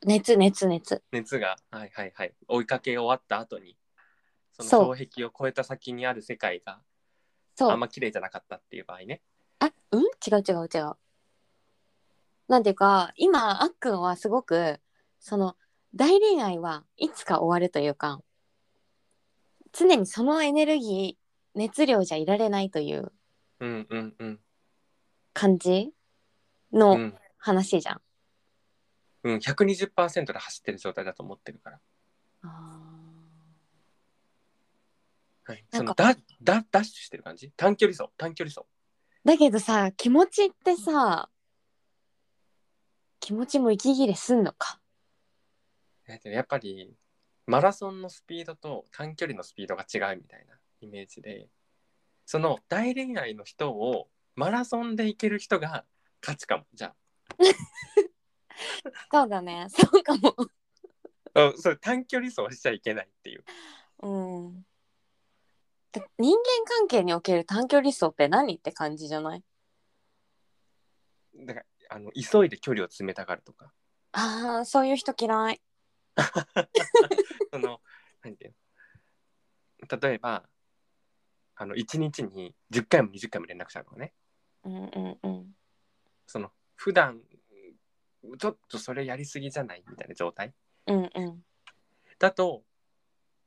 [0.06, 1.04] 熱熱熱。
[1.12, 1.58] 熱が。
[1.72, 2.34] はいはいはい。
[2.48, 3.78] 追いかけ終わった後に
[4.54, 6.80] その障壁を越えた先にある世界が
[7.56, 7.72] そう。
[7.72, 9.22] あんま綺麗じゃなかったっていう場合ね。
[9.60, 10.02] あうん？
[10.02, 10.94] 違う違う違う。
[12.48, 14.80] なんていうか今あっくんはすごく
[15.20, 15.56] その
[15.96, 18.22] 大恋愛はいつか終わるというか
[19.72, 23.12] 常にそのエネルギー熱量じゃいられないという
[23.60, 24.40] うんうんうん。
[25.34, 25.92] 感じ
[26.72, 27.16] うのん。
[27.38, 28.02] 話じゃん。
[29.24, 31.80] うん120%で走ってる状態だと思ってるから、
[32.44, 32.82] は
[35.54, 35.94] い、なんか。
[35.94, 37.52] そのダダダッシュしてる感じ？
[37.56, 38.10] 短距離走。
[38.18, 38.66] 短距離走。
[39.24, 41.30] だけどさ気持ちってさ
[43.20, 44.80] 気持ちも息切れすんのか？
[46.08, 46.94] やっぱり
[47.48, 51.50] マラソンのスピードと短距離のスピードが違うみたいなイメージで
[52.26, 55.86] その大恋愛の人をマラソンで行ける人が
[56.22, 56.94] 勝ちかもじゃ
[59.12, 60.36] そうだねそうかも。
[61.34, 63.44] あ うんそれ短距離走しちゃいけないっていう
[64.04, 64.66] うん。
[65.92, 69.44] で人間関係における短距離走って何って感じじゃない？
[71.36, 73.72] だからあの急いで距離を詰めたがるとか
[74.14, 75.62] ああそういう人嫌い。
[77.52, 77.82] その
[78.24, 78.56] 何ていう
[79.90, 80.50] の例えば
[81.56, 84.14] あの1日に10回も20回も連絡しちゃうのね
[84.64, 85.56] うんうんうん。
[86.26, 87.22] その普段
[88.40, 90.54] ちょっとそれやりすぎじゃないみたいな状態
[90.88, 91.46] うんうん。
[92.18, 92.64] だと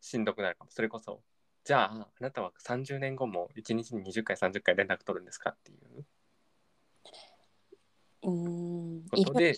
[0.01, 1.23] しんどくなるかもそれこそ
[1.65, 6.07] じゃああなたは30年後も1日に20回30回連絡取るんですかっていう
[8.23, 9.09] うーん。
[9.09, 9.57] ことで、うん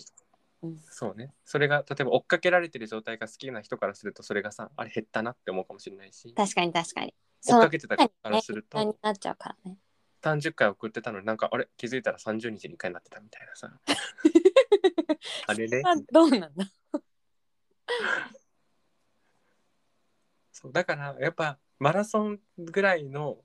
[0.89, 7.13] そうねそれが例えば追っかけられてる状態が好きな人からするとそれがさあれ減ったなって思うかもしれないし確かに確かに。
[7.43, 9.77] 追っかけてた人からするとになっちゃうからね。
[10.21, 13.71] 30回送ってたのになんかあれ気づいたら30日に1回になってたみたいなさ
[15.47, 16.65] あれねあどうなんだ？
[20.51, 23.39] そうだからやっぱマラソンぐらいの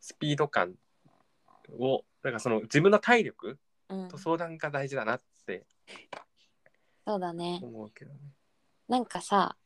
[0.00, 0.74] スピード感
[1.68, 3.58] をだからその自分の体力
[3.90, 4.16] うんと。
[4.16, 5.64] 相談が大事だなって
[7.06, 7.60] そうだね。
[7.62, 8.18] 思うけどね。
[8.88, 9.56] なんかさ、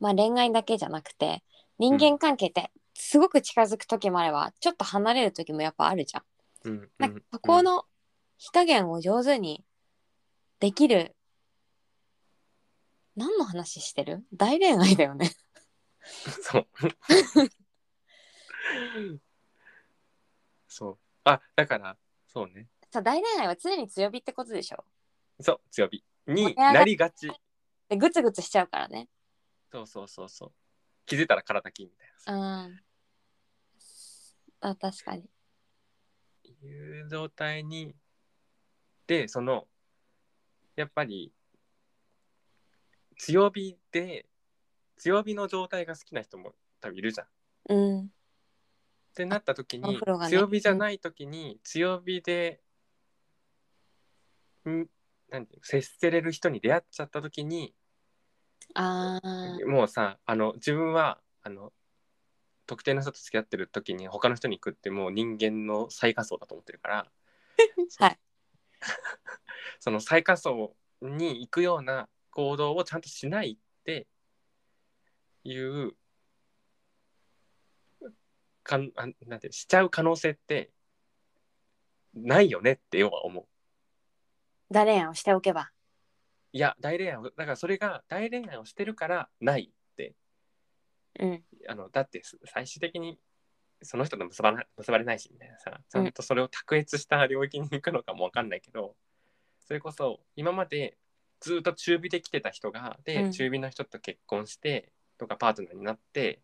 [0.00, 1.42] まあ恋愛だけじゃなくて
[1.78, 6.24] 人間関係ってすごく近づく時もあればちょっと離れる時もやっぱあるじゃん。
[6.64, 7.84] うんうなんかん、そこの
[8.38, 9.64] 火加減を上手に
[10.60, 11.14] できる
[13.16, 14.24] 何の話してる？
[14.32, 15.30] 大恋愛だよね。
[16.42, 16.66] そう。
[20.66, 20.98] そう。
[21.24, 21.96] あだから
[22.26, 22.66] そうね。
[22.90, 24.84] さ大恋愛は常に強火ってことでしょ
[25.40, 27.30] そう強火になりがち。
[27.88, 29.08] でグツグツしちゃうからね。
[29.70, 30.52] そうそうそうそう。
[31.06, 32.32] 気づいたら体きみたいなさ。
[32.32, 32.36] う
[32.70, 32.80] ん。
[34.60, 35.28] あ確かに。
[36.44, 37.94] いう状態に
[39.06, 39.66] でその
[40.76, 41.32] やっぱり
[43.18, 44.26] 強火で
[44.96, 47.26] 強火の状態が好きな人も多分いるじゃん。
[47.26, 47.30] っ
[47.68, 48.10] うん。
[49.14, 52.60] てなった時に、ね強火じゃない時に強火で
[54.68, 54.86] ん
[55.30, 57.74] なんていうの接せれる人に出会っちゃった時に
[58.74, 59.58] ああ。
[59.66, 61.72] もうさあの自分はあの
[62.66, 67.06] 特定の人と付き合ってる時に他の人に行くってもう人間の最下層だと思ってるから
[67.98, 68.18] はい。
[69.80, 74.06] その最下層に行くような行動をちゃんとしないって
[75.44, 75.94] いう
[78.62, 80.70] かんあなんてしちゃう可能性って
[82.14, 83.46] ないよねって要は思う。
[84.70, 85.70] 大恋愛をしておけば。
[86.52, 90.14] いや大恋愛をだからそれが大恋愛をしてるからないって
[91.18, 93.18] うんあのだってす最終的に
[93.82, 98.94] その人と結ばな結ばれないしみたいなさちゃんとそれを卓越した領域に行くのかもわかんないけど、
[99.66, 100.96] それこそ今まで
[101.40, 106.40] ずっと中火で来てた人がで、うん中火の人と結婚してとかパートナーになって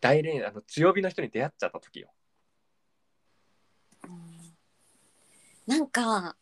[0.00, 2.10] 大恋愛あの強火の人に出会っちゃった時よ。
[5.66, 6.36] なんか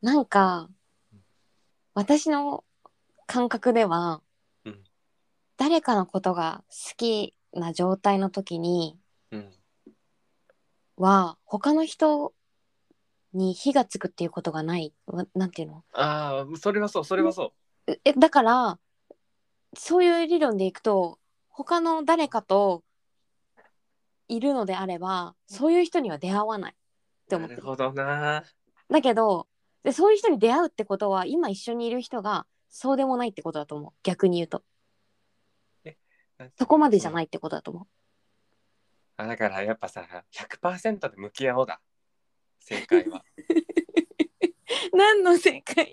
[0.00, 0.68] なんか
[1.94, 2.64] 私の
[3.26, 4.22] 感覚では、
[4.64, 4.84] うん。
[5.56, 8.96] 誰かのことが好きな状態の時に
[9.30, 9.52] うん、
[10.96, 12.32] は他の人
[13.32, 14.92] に火がつくっていうことがない。
[15.06, 15.84] わなんていうの？
[15.92, 17.52] ああそれはそうそれはそ
[17.86, 18.78] ええだから
[19.74, 22.82] そういう理論でいくと他の誰かと
[24.28, 26.74] いるのであればそういう人には出会わない
[27.30, 27.38] ってう。
[27.38, 27.62] 思ってる。
[27.62, 28.44] なるほどな。
[28.90, 29.46] だけど
[29.84, 33.92] でそういう人に出会うってことは今一緒にいる人がそうでもないってことだと思う。
[34.02, 34.62] 逆に言うと。
[36.56, 37.86] そこまでじゃないってことだと思う。
[39.18, 41.80] あだからやっぱさ100%で向き合おうだ。
[42.58, 43.24] 正解は。
[44.92, 45.92] 何の正解？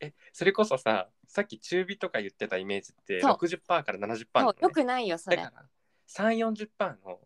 [0.00, 3.32] えそれこそささっき中火とか言ってたイメージってそう。
[3.32, 4.62] 60%から70%なの、ね、そう。
[4.62, 5.36] よくないよそれ。
[5.36, 5.68] だから
[6.08, 6.68] 340%
[7.04, 7.20] の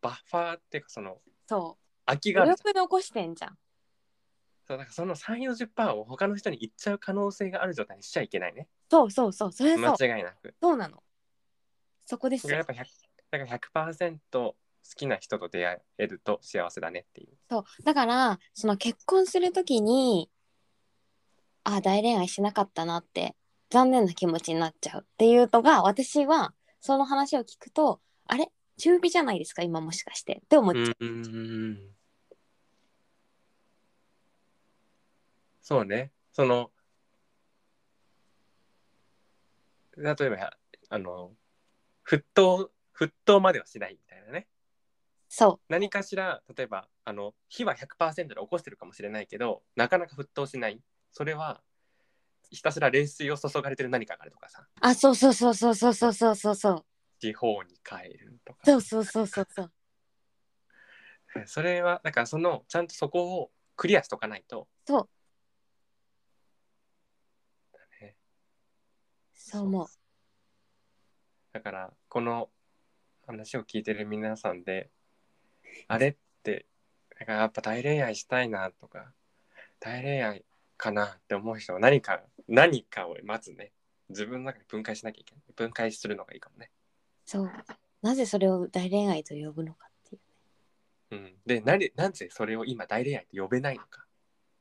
[0.00, 1.81] バッファーっていうかそのそう
[2.12, 2.74] 空きがあるじゃん。
[2.76, 3.58] 残してんじゃん。
[4.66, 8.68] そうだからその340%を他の人に言っちゃう可能性がある状態にしちゃいけないね。
[8.90, 9.96] そうそうそうそれそう。
[9.98, 10.54] 間違いなく。
[10.62, 11.02] そうなの。
[12.06, 12.58] そこですよ。
[12.58, 14.56] だからやっぱ100だから100%好
[14.96, 17.36] きな人と出会えると幸せだねっていう。
[17.50, 17.64] そう。
[17.84, 20.30] だからその結婚するときに
[21.64, 23.34] あ大恋愛しなかったなって
[23.70, 28.48] 残念な気持ちになっちゃうっていうのが私はその話を聞くとあれ？
[28.78, 29.62] 中火じゃないですか？
[29.62, 30.40] 今もしかして。
[30.44, 31.38] って思っちゃう、うんうんう
[31.70, 31.78] ん
[35.72, 36.12] そうね。
[36.34, 36.70] その
[39.96, 40.52] 例えば
[40.90, 41.30] あの
[42.06, 44.48] 沸騰沸騰まではしないみたいなね。
[45.30, 50.78] そ何かしら例えばあの火は100%で起こしてるかもしれないけどなかなか沸騰しない。
[51.10, 51.62] それは
[52.50, 54.60] ひたすら冷水を注がれてる何かがあるとかさ。
[54.60, 56.84] うあそうそうそうそうそうそうそうそうそう。
[57.18, 58.58] 地方に帰るとか。
[58.66, 59.72] そうそうそうそうそう。
[61.46, 64.68] それはだからそのちゃんとそこをクリアしとかないと。
[64.86, 65.08] そう
[68.00, 68.16] ね
[69.52, 69.86] そう思う。
[71.52, 72.48] だからこの
[73.26, 74.88] 話を聞いてる皆さんで
[75.88, 76.64] あれって
[77.20, 79.12] だからやっぱ大恋愛したいなとか
[79.78, 80.44] 大恋愛
[80.78, 83.72] かなって思う人は何か何かをまずね
[84.08, 85.44] 自分の中に分解しなきゃいけない。
[85.54, 86.70] 分解するのがいいかもね。
[87.26, 87.50] そう。
[88.00, 90.20] なぜそれを大恋愛と呼ぶのかっていう
[91.10, 94.06] うん、でなぜなぜそれを今大恋愛と呼べないのか。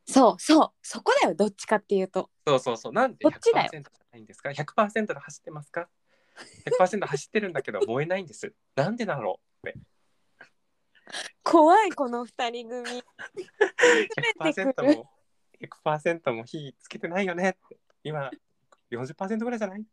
[0.05, 0.71] そうそう。
[0.81, 2.29] そこだよどっちかっていうと。
[2.45, 2.93] そうそうそう。
[2.93, 5.89] なんで100%こっちだよないんですか ?100% で走ってますか
[6.79, 8.53] ?100% 走ってるんだけど燃えないんです。
[8.75, 9.69] なんでだろう？
[9.69, 9.79] って。
[11.43, 13.03] 怖いこの二人組。
[14.39, 15.09] 100%も
[15.85, 17.49] 100%も火つけてないよね？
[17.49, 17.79] って。
[18.03, 18.31] 今
[18.91, 19.85] 40%ぐらいじゃない？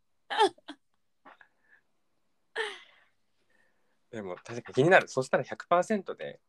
[4.11, 5.07] でも確かに気になる。
[5.07, 6.39] そしたら100%で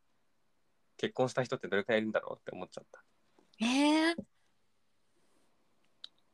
[0.97, 2.39] 結婚した人ってどれくらいいるんだろう？
[2.41, 3.05] って思っちゃった。
[3.63, 4.17] えー、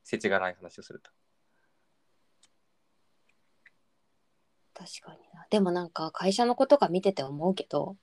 [0.05, 1.11] 世知辛い話をすると
[4.87, 5.47] 確かにな。
[5.51, 7.97] でもなんか会社の子とか見てて思うけど、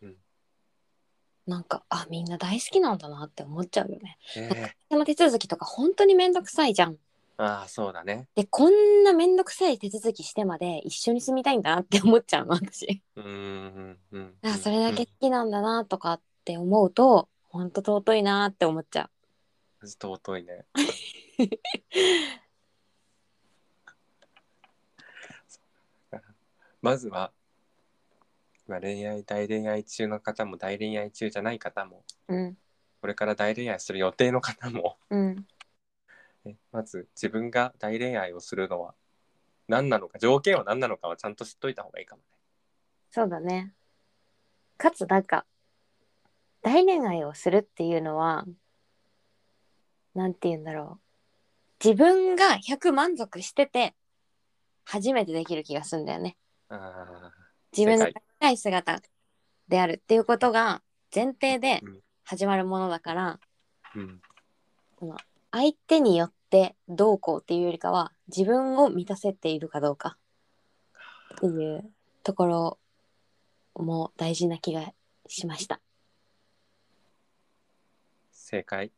[0.00, 0.16] うん。
[1.46, 4.18] なんかあみんな大好きなんだなって思っちゃうよね。
[4.36, 4.72] え。
[4.90, 6.96] その手続きとか本当にめんどくさいじゃん。
[7.36, 8.26] ああそうだね。
[8.34, 13.02] でこんなめんどくさい手続きしてまで一緒に住みたいんだなって思っちゃうの私。
[13.16, 14.34] うーんうんうん。
[14.42, 19.10] あそれだけ好きなんだなとかって思うと本当尊いなって思っちゃう。
[19.82, 20.64] うん尊いね
[26.88, 27.32] まずは
[28.66, 32.56] 今恋愛大恋愛中の方も大恋愛中じゃない方もうん。
[33.02, 35.46] これから大恋愛する予定の方もうん。
[36.46, 38.94] ねまず自分が大恋愛をするのは
[39.68, 42.38] 何なのか条件は何なのかはちゃんと知っといた方がいいかもね。
[43.10, 43.74] そうだね。
[44.78, 45.44] かつなんか
[46.62, 48.46] 大恋愛をするっていうのは
[50.14, 50.98] なんて言うんだろ
[51.82, 51.84] う。
[51.84, 53.94] 自分が100満足してて
[54.86, 56.38] 初めてできる気がするんだよね。
[56.38, 59.02] あ自分の正高い姿
[59.68, 60.82] であるっていうことが
[61.14, 64.20] 前提でうん始まるものだから、ーうん
[65.50, 70.18] 相手によってどうこうっていうよりかは自分を満たせているかどうか
[71.36, 71.90] っていう
[72.22, 72.78] ところ
[73.74, 74.92] も大事な気が
[75.26, 75.80] しました。
[78.30, 78.92] 正解。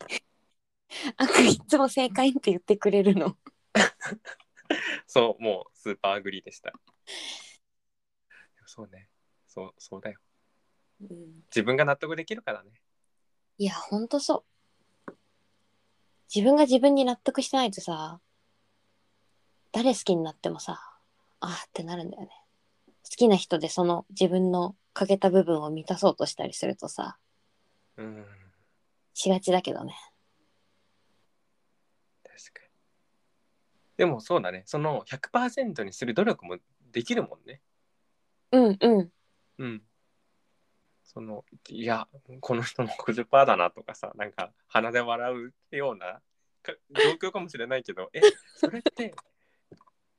[1.16, 3.38] あくいつも正解って言ってくれるの？
[5.06, 6.74] そうもう super agree でした
[8.66, 9.08] そうね。
[9.46, 10.20] そうそうだよ。
[11.00, 12.70] うん、自分が納得できるからね。
[13.58, 14.44] いやほんとそ
[15.08, 15.12] う。
[16.34, 18.20] 自分が自分に納得してないとさ
[19.72, 20.80] 誰好きになってもさ
[21.40, 22.30] あーってなるんだよね。
[23.04, 27.18] 好きな人でその自分の欠けた部分を満たそうとしたりするとさ
[27.96, 28.26] うん。
[29.14, 29.94] しがちだけどね。
[32.24, 32.68] 確かに。
[33.96, 34.64] でもそうだね。
[34.66, 36.58] その100%にする努力も
[36.92, 37.60] できるもんね。
[38.52, 39.12] うんうん。
[39.58, 39.82] うん。
[41.02, 42.06] そのいや
[42.40, 46.20] この人の50%だなとかさなんか鼻で笑うような
[46.62, 48.20] か状況かもしれないけどえ
[48.56, 49.14] それって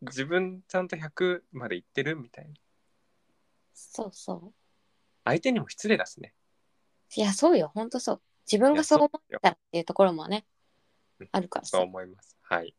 [0.01, 2.53] 自分ちゃんと100までいってるみたいな。
[3.73, 4.53] そうそう。
[5.25, 6.33] 相手にも失礼だしね。
[7.15, 7.71] いやそうよ。
[7.73, 8.21] ほんとそう。
[8.51, 9.09] 自分がそう思っ
[9.41, 10.45] たらっていうところもね
[11.19, 11.29] うん。
[11.31, 12.37] あるからそうさ思います。
[12.41, 12.75] はい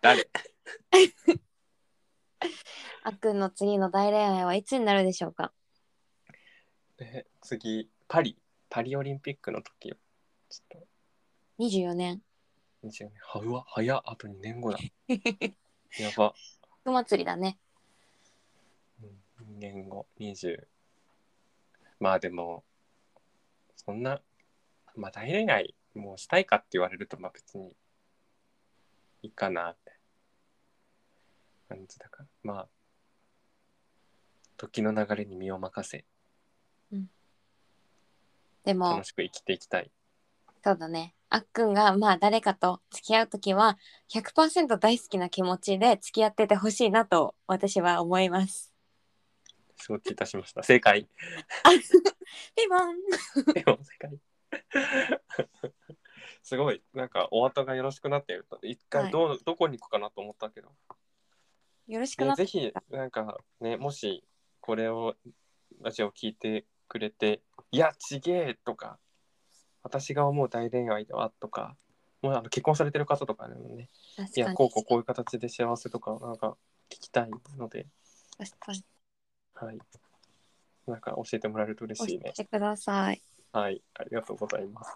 [0.00, 0.28] 誰？
[3.02, 5.52] あっくんの次の大恋愛はいつになるでしょうか？
[6.98, 8.36] え次パリ。
[8.70, 9.96] パリオリンピックの時よ。
[10.50, 10.82] ちょっ
[11.58, 12.20] 24年。
[12.82, 13.12] と20年。
[13.22, 14.02] はうわ早っ。
[14.04, 14.78] あと2年後だ。
[15.98, 16.34] やば。
[16.82, 17.58] 福祭りだね。
[19.02, 20.06] うん2年後。
[20.20, 20.66] 20
[22.00, 22.64] まあでも
[23.74, 24.20] そんな
[24.94, 27.74] まあ大恋愛もうしたいかって言われるとまあ別に
[29.22, 29.87] いいかなって
[31.68, 32.28] 感じだから。
[32.42, 32.68] まあ
[34.56, 36.04] 時の流れに身を任せ。
[38.64, 39.90] でも楽しく生きていきたい。
[40.62, 41.14] そうだね。
[41.30, 43.78] あっくんがまあ誰かと付き合う時は
[44.12, 48.74] 100%大好きな気持ちで付き合っててほしいなと私は思います。
[49.76, 50.62] 承知いたしました。
[50.62, 51.06] 正解。
[52.56, 53.54] ピボン。
[53.54, 54.20] でも正解。
[56.42, 56.82] すごい。
[56.94, 58.58] なんかお後がよろしくなってると。
[58.62, 60.72] 一回ど,、うどこに行くかなと思ったけど
[61.88, 64.22] よろしくなね、ぜひなんかねもし
[64.60, 65.16] これを
[65.80, 67.40] ラジオ聞いてくれて
[67.72, 68.98] 「いやちげえ」とか
[69.82, 71.76] 「私が思う大恋愛では」とか
[72.20, 73.88] もうあの結婚されてる方とかでもね
[74.36, 76.56] 「いやこうこうこういう形で幸せ」とかなんか
[76.90, 77.86] 聞きたいので、
[79.54, 79.78] はい、
[80.86, 82.24] なんか教えてもらえると嬉しいね。
[82.26, 82.32] 教え。
[82.32, 83.22] てください。
[83.52, 84.92] はい、ありがとうございます。
[84.92, 84.94] っ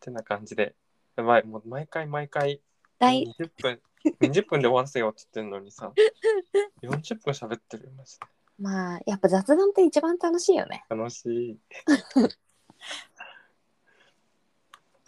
[0.00, 0.74] てな感じで、
[1.16, 2.60] やばい、もう毎回毎回
[2.98, 3.80] 大20分、
[4.20, 5.92] 20分で終わらせようって言ってんのにさ、
[6.82, 8.26] 40分喋ってるよ、マジで。
[8.58, 11.58] まあやっぱ雑談って一番楽しいよね楽しい。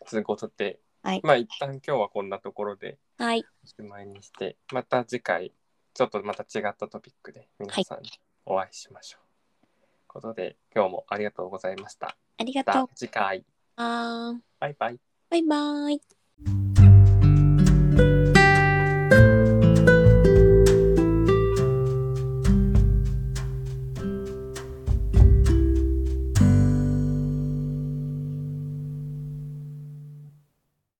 [0.09, 5.53] ということで、はいまあ一旦今日はこんなところではいおしまいにして、また次回、
[5.94, 8.11] ちょっとまた違ったトピックで皆さんに
[8.44, 9.22] お会いしましょう。
[9.62, 12.16] ということで、今日もありがとうございました。
[12.38, 13.44] ありがとう次回、
[13.76, 14.34] バ
[14.68, 15.01] イバイ。
[15.30, 16.15] バイバイ